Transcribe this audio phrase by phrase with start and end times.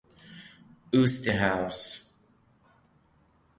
[0.99, 1.81] Oosterhuis.